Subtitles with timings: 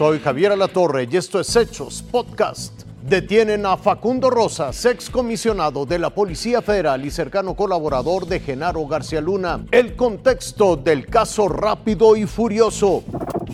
[0.00, 2.84] Soy Javier Alatorre y esto es Hechos Podcast.
[3.02, 9.20] Detienen a Facundo Rosas, excomisionado de la Policía Federal y cercano colaborador de Genaro García
[9.20, 9.62] Luna.
[9.70, 13.04] El contexto del caso rápido y furioso.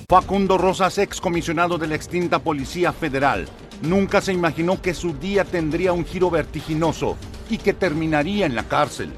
[0.09, 3.49] Facundo Rosas, excomisionado de la extinta Policía Federal,
[3.83, 7.17] nunca se imaginó que su día tendría un giro vertiginoso
[7.51, 9.11] y que terminaría en la cárcel.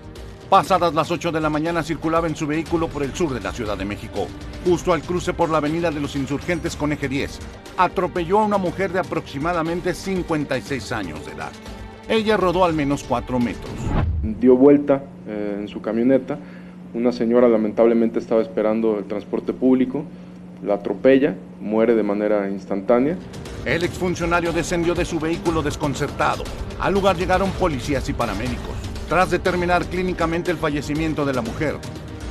[0.48, 3.52] Pasadas las 8 de la mañana circulaba en su vehículo por el sur de la
[3.52, 4.26] Ciudad de México.
[4.64, 7.38] Justo al cruce por la avenida de los insurgentes con eje 10,
[7.76, 11.52] atropelló a una mujer de aproximadamente 56 años de edad.
[12.08, 13.74] Ella rodó al menos 4 metros.
[14.22, 16.38] Dio vuelta eh, en su camioneta.
[16.94, 20.04] Una señora lamentablemente estaba esperando el transporte público.
[20.64, 23.18] La atropella, muere de manera instantánea.
[23.66, 26.44] El exfuncionario descendió de su vehículo desconcertado.
[26.80, 28.87] Al lugar llegaron policías y paramédicos.
[29.08, 31.78] Tras determinar clínicamente el fallecimiento de la mujer,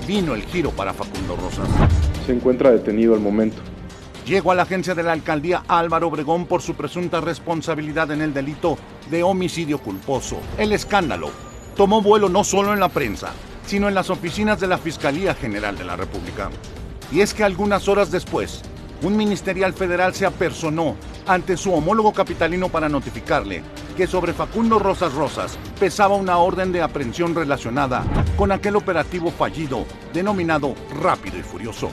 [0.07, 1.67] vino el giro para Facundo Rosas.
[2.27, 3.57] Se encuentra detenido al momento.
[4.27, 8.31] Llegó a la agencia de la alcaldía Álvaro Obregón por su presunta responsabilidad en el
[8.31, 8.77] delito
[9.09, 10.37] de homicidio culposo.
[10.59, 11.31] El escándalo
[11.75, 13.31] tomó vuelo no solo en la prensa,
[13.65, 16.51] sino en las oficinas de la Fiscalía General de la República.
[17.11, 18.61] Y es que algunas horas después,
[19.01, 23.63] un ministerial federal se apersonó ante su homólogo capitalino para notificarle
[23.97, 28.05] que sobre Facundo Rosas Rosas pesaba una orden de aprehensión relacionada
[28.37, 31.89] con aquel operativo fallido denominado Rápido y Furioso.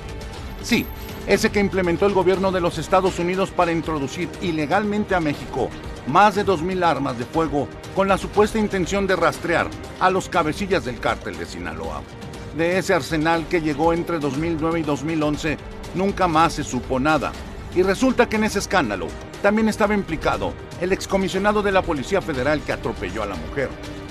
[0.63, 0.85] Sí,
[1.27, 5.71] ese que implementó el gobierno de los Estados Unidos para introducir ilegalmente a México
[6.07, 7.67] más de 2.000 armas de fuego
[7.97, 12.03] con la supuesta intención de rastrear a los cabecillas del cártel de Sinaloa.
[12.55, 15.57] De ese arsenal que llegó entre 2009 y 2011,
[15.95, 17.33] nunca más se supo nada.
[17.75, 19.09] Y resulta que en ese escándalo
[19.43, 23.69] también estaba implicado el excomisionado de la Policía Federal que atropelló a la mujer.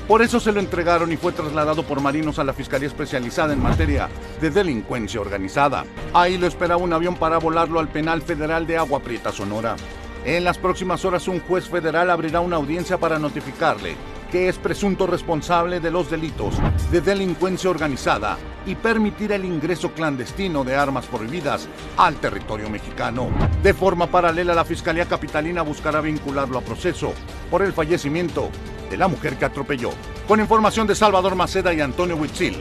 [0.07, 3.63] Por eso se lo entregaron y fue trasladado por marinos a la Fiscalía Especializada en
[3.63, 4.09] materia
[4.41, 5.85] de delincuencia organizada.
[6.13, 9.77] Ahí lo esperaba un avión para volarlo al penal federal de Agua Prieta, Sonora.
[10.25, 13.95] En las próximas horas un juez federal abrirá una audiencia para notificarle
[14.33, 16.55] que es presunto responsable de los delitos
[16.91, 18.35] de delincuencia organizada
[18.65, 23.29] y permitir el ingreso clandestino de armas prohibidas al territorio mexicano.
[23.61, 27.13] De forma paralela, la Fiscalía Capitalina buscará vincularlo a proceso
[27.51, 28.49] por el fallecimiento
[28.89, 29.91] de la mujer que atropelló.
[30.27, 32.57] Con información de Salvador Maceda y Antonio Huitzil.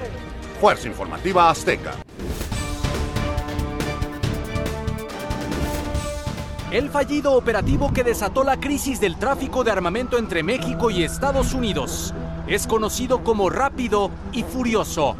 [0.60, 1.94] Fuerza Informativa Azteca.
[6.72, 11.52] El fallido operativo que desató la crisis del tráfico de armamento entre México y Estados
[11.52, 12.14] Unidos
[12.46, 15.14] es conocido como Rápido y Furioso.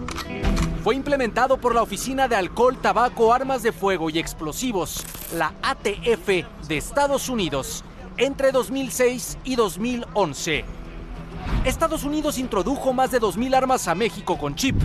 [0.83, 5.05] Fue implementado por la Oficina de Alcohol, Tabaco, Armas de Fuego y Explosivos,
[5.37, 6.27] la ATF
[6.69, 7.85] de Estados Unidos,
[8.17, 10.65] entre 2006 y 2011.
[11.67, 14.77] Estados Unidos introdujo más de 2.000 armas a México con chip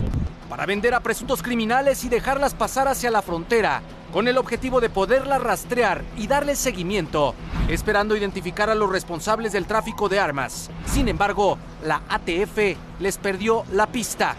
[0.50, 3.80] para vender a presuntos criminales y dejarlas pasar hacia la frontera
[4.12, 7.34] con el objetivo de poderlas rastrear y darles seguimiento,
[7.68, 10.70] esperando identificar a los responsables del tráfico de armas.
[10.86, 14.36] Sin embargo, la ATF les perdió la pista.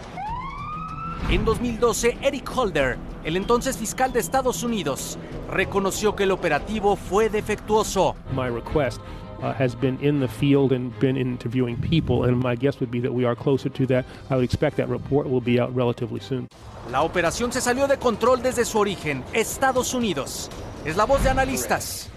[1.30, 7.28] En 2012, Eric Holder, el entonces fiscal de Estados Unidos, reconoció que el operativo fue
[7.28, 8.16] defectuoso.
[8.36, 9.00] Request
[9.42, 13.00] uh, has been in the field and been interviewing people, and my guess would be
[13.00, 14.04] that we are closer to that.
[14.30, 16.48] I would expect that report will be out relatively soon.
[16.90, 20.50] La operación se salió de control desde su origen, Estados Unidos.
[20.84, 22.10] Es la voz de analistas.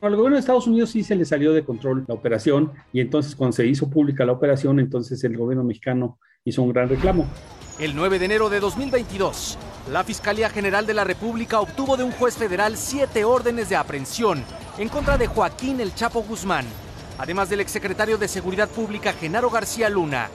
[0.00, 3.34] Al gobierno de Estados Unidos sí se le salió de control la operación y entonces
[3.34, 7.26] cuando se hizo pública la operación, entonces el gobierno mexicano hizo un gran reclamo.
[7.78, 9.58] El 9 de enero de 2022,
[9.90, 14.44] la Fiscalía General de la República obtuvo de un juez federal siete órdenes de aprehensión
[14.78, 16.66] en contra de Joaquín El Chapo Guzmán,
[17.18, 20.28] además del exsecretario de Seguridad Pública Genaro García Luna,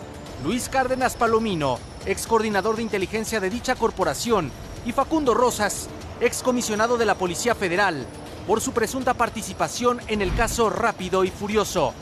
[0.43, 4.51] Luis Cárdenas Palomino, ex coordinador de inteligencia de dicha corporación,
[4.83, 8.07] y Facundo Rosas, excomisionado de la Policía Federal,
[8.47, 11.93] por su presunta participación en el caso Rápido y Furioso.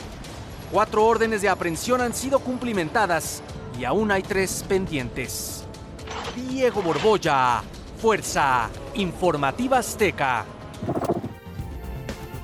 [0.71, 3.41] Cuatro órdenes de aprehensión han sido cumplimentadas
[3.77, 5.65] y aún hay tres pendientes.
[6.35, 7.61] Diego Borbolla,
[8.01, 10.45] Fuerza Informativa Azteca.